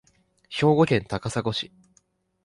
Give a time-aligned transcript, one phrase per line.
[0.49, 1.71] 兵庫県高砂市